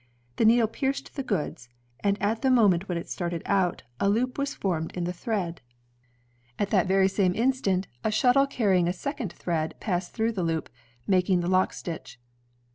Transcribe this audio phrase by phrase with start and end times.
[0.37, 1.69] The needle pierced the goods,
[1.99, 5.61] and at the moment when it started out, a loop was formed in the thread;
[6.57, 9.75] at that ELI AS HOWE 127 very same instant, a shuttle carrjing a second thread
[9.79, 10.69] passed through the loop,
[11.05, 12.19] making the lock stitch.